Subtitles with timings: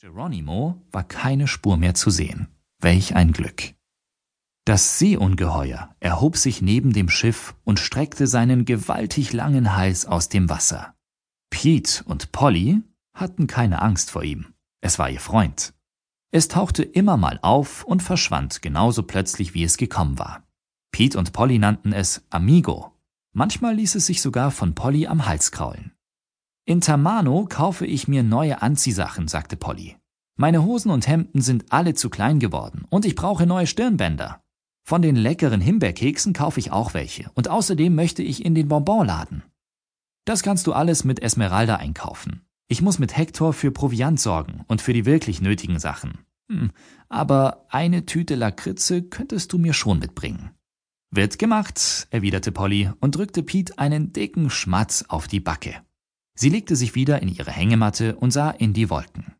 [0.00, 2.48] Geronimo war keine Spur mehr zu sehen.
[2.80, 3.74] Welch ein Glück.
[4.64, 10.48] Das Seeungeheuer erhob sich neben dem Schiff und streckte seinen gewaltig langen Hals aus dem
[10.48, 10.94] Wasser.
[11.50, 12.80] Pete und Polly
[13.12, 14.54] hatten keine Angst vor ihm.
[14.80, 15.74] Es war ihr Freund.
[16.30, 20.44] Es tauchte immer mal auf und verschwand genauso plötzlich, wie es gekommen war.
[20.92, 22.96] Pete und Polly nannten es Amigo.
[23.34, 25.92] Manchmal ließ es sich sogar von Polly am Hals kraulen.
[26.70, 29.96] In Tamano kaufe ich mir neue Anziehsachen, sagte Polly.
[30.36, 34.40] Meine Hosen und Hemden sind alle zu klein geworden und ich brauche neue Stirnbänder.
[34.84, 39.42] Von den leckeren Himbeerkeksen kaufe ich auch welche und außerdem möchte ich in den Bonbonladen.
[40.24, 42.42] Das kannst du alles mit Esmeralda einkaufen.
[42.68, 46.20] Ich muss mit Hector für Proviant sorgen und für die wirklich nötigen Sachen.
[46.48, 46.70] Hm,
[47.08, 50.50] aber eine Tüte Lakritze könntest du mir schon mitbringen.
[51.10, 55.82] Wird gemacht, erwiderte Polly und drückte Pete einen dicken Schmatz auf die Backe.
[56.40, 59.34] Sie legte sich wieder in ihre Hängematte und sah in die Wolken.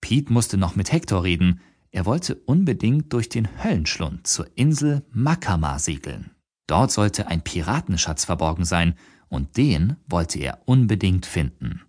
[0.00, 1.60] Pete musste noch mit Hector reden.
[1.90, 6.30] Er wollte unbedingt durch den Höllenschlund zur Insel Makama segeln.
[6.66, 8.94] Dort sollte ein Piratenschatz verborgen sein,
[9.28, 11.82] und den wollte er unbedingt finden.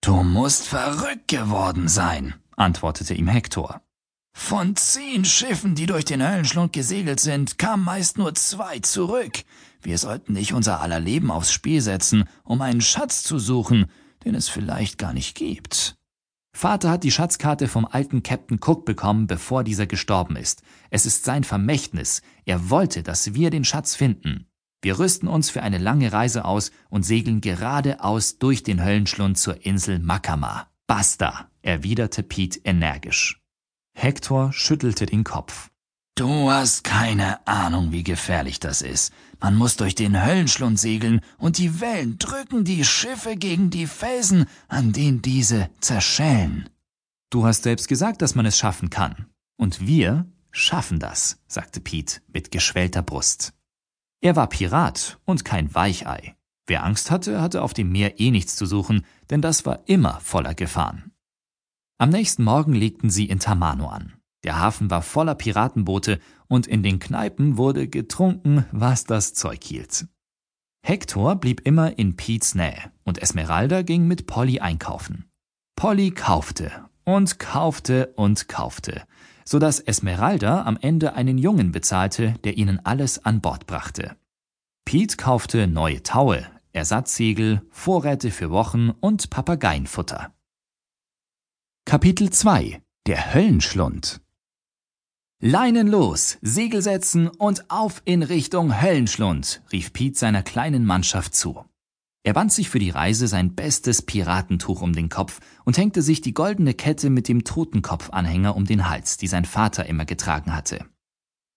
[0.00, 3.80] Du musst verrückt geworden sein, antwortete ihm Hector.
[4.36, 9.44] Von zehn Schiffen, die durch den Höllenschlund gesegelt sind, kamen meist nur zwei zurück.
[9.80, 13.86] Wir sollten nicht unser aller Leben aufs Spiel setzen, um einen Schatz zu suchen,
[14.24, 15.96] den es vielleicht gar nicht gibt.
[16.52, 20.62] Vater hat die Schatzkarte vom alten Captain Cook bekommen, bevor dieser gestorben ist.
[20.90, 22.20] Es ist sein Vermächtnis.
[22.44, 24.46] Er wollte, dass wir den Schatz finden.
[24.82, 29.64] Wir rüsten uns für eine lange Reise aus und segeln geradeaus durch den Höllenschlund zur
[29.64, 30.68] Insel Makama.
[30.86, 33.43] Basta, erwiderte Pete energisch.
[33.94, 35.70] Hector schüttelte den Kopf.
[36.16, 39.12] Du hast keine Ahnung, wie gefährlich das ist.
[39.40, 44.46] Man muss durch den Höllenschlund segeln und die Wellen drücken die Schiffe gegen die Felsen,
[44.68, 46.68] an denen diese zerschellen.
[47.30, 49.26] Du hast selbst gesagt, dass man es schaffen kann.
[49.56, 53.52] Und wir schaffen das, sagte Pete mit geschwellter Brust.
[54.20, 56.36] Er war Pirat und kein Weichei.
[56.66, 60.20] Wer Angst hatte, hatte auf dem Meer eh nichts zu suchen, denn das war immer
[60.20, 61.13] voller Gefahren.
[61.96, 64.14] Am nächsten Morgen legten sie in Tamano an.
[64.42, 66.18] Der Hafen war voller Piratenboote
[66.48, 70.06] und in den Kneipen wurde getrunken, was das Zeug hielt.
[70.84, 75.30] Hector blieb immer in Pete's Nähe und Esmeralda ging mit Polly einkaufen.
[75.76, 76.72] Polly kaufte
[77.04, 79.04] und kaufte und kaufte,
[79.44, 84.16] so dass Esmeralda am Ende einen Jungen bezahlte, der ihnen alles an Bord brachte.
[84.84, 90.33] Pete kaufte neue Taue, Ersatzsegel, Vorräte für Wochen und Papageienfutter.
[91.86, 94.22] Kapitel 2 Der Höllenschlund
[95.38, 101.62] Leinen los, Segel setzen und auf in Richtung Höllenschlund, rief Piet seiner kleinen Mannschaft zu.
[102.22, 106.22] Er band sich für die Reise sein bestes Piratentuch um den Kopf und hängte sich
[106.22, 110.86] die goldene Kette mit dem Totenkopfanhänger um den Hals, die sein Vater immer getragen hatte.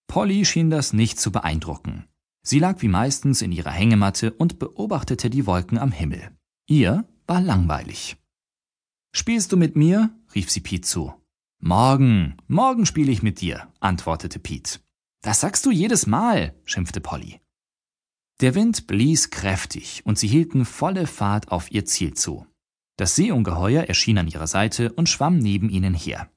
[0.07, 2.03] Polly schien das nicht zu beeindrucken.
[2.43, 6.31] Sie lag wie meistens in ihrer Hängematte und beobachtete die Wolken am Himmel.
[6.67, 8.17] Ihr war langweilig.
[9.17, 10.11] Spielst du mit mir?
[10.35, 11.11] rief sie Pete zu.
[11.59, 14.79] Morgen, morgen spiele ich mit dir, antwortete Pete.
[15.23, 17.41] Das sagst du jedes Mal, schimpfte Polly.
[18.41, 22.45] Der Wind blies kräftig und sie hielten volle Fahrt auf ihr Ziel zu.
[22.95, 26.29] Das Seeungeheuer erschien an ihrer Seite und schwamm neben ihnen her.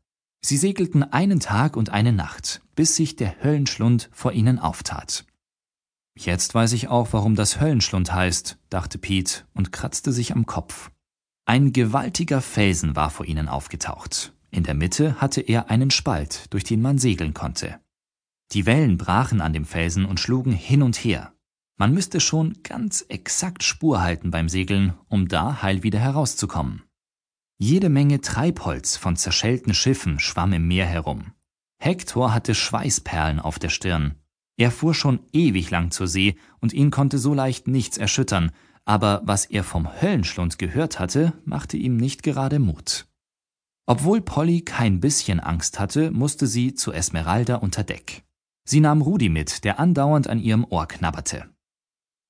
[0.42, 5.26] Sie segelten einen Tag und eine Nacht, bis sich der Höllenschlund vor ihnen auftat.
[6.16, 10.90] Jetzt weiß ich auch, warum das Höllenschlund heißt, dachte Pete und kratzte sich am Kopf.
[11.50, 16.62] Ein gewaltiger Felsen war vor ihnen aufgetaucht, in der Mitte hatte er einen Spalt, durch
[16.62, 17.80] den man segeln konnte.
[18.52, 21.32] Die Wellen brachen an dem Felsen und schlugen hin und her.
[21.76, 26.84] Man müsste schon ganz exakt Spur halten beim Segeln, um da heil wieder herauszukommen.
[27.58, 31.32] Jede Menge Treibholz von zerschellten Schiffen schwamm im Meer herum.
[31.82, 34.14] Hektor hatte Schweißperlen auf der Stirn.
[34.56, 38.52] Er fuhr schon ewig lang zur See und ihn konnte so leicht nichts erschüttern,
[38.84, 43.06] aber was er vom Höllenschlund gehört hatte, machte ihm nicht gerade Mut.
[43.86, 48.24] Obwohl Polly kein bisschen Angst hatte, musste sie zu Esmeralda unter Deck.
[48.64, 51.50] Sie nahm Rudi mit, der andauernd an ihrem Ohr knabberte.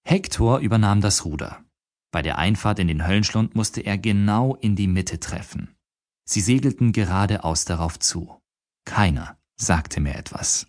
[0.03, 1.63] Hektor übernahm das Ruder.
[2.11, 5.77] Bei der Einfahrt in den Höllenschlund musste er genau in die Mitte treffen.
[6.25, 8.41] Sie segelten geradeaus darauf zu.
[8.85, 10.67] Keiner sagte mir etwas.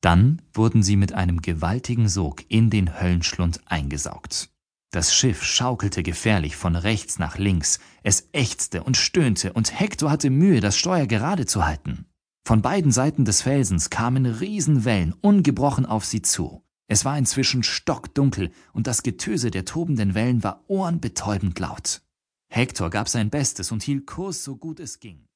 [0.00, 4.50] Dann wurden sie mit einem gewaltigen Sog in den Höllenschlund eingesaugt.
[4.92, 10.30] Das Schiff schaukelte gefährlich von rechts nach links, es ächzte und stöhnte, und Hector hatte
[10.30, 12.06] Mühe, das Steuer gerade zu halten.
[12.44, 16.64] Von beiden Seiten des Felsens kamen Riesenwellen ungebrochen auf sie zu.
[16.88, 22.02] Es war inzwischen stockdunkel, und das Getöse der tobenden Wellen war ohrenbetäubend laut.
[22.48, 25.28] Hektor gab sein Bestes und hielt Kurs so gut es ging.